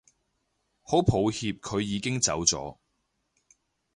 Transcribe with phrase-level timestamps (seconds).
[0.81, 2.79] 好抱歉佢已經走咗